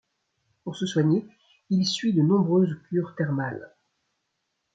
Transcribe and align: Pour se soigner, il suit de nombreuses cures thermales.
Pour 0.63 0.77
se 0.77 0.87
soigner, 0.87 1.27
il 1.69 1.85
suit 1.85 2.11
de 2.11 2.23
nombreuses 2.23 2.75
cures 2.89 3.13
thermales. 3.15 3.71